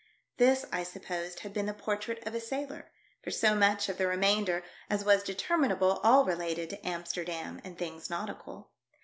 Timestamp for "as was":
4.89-5.21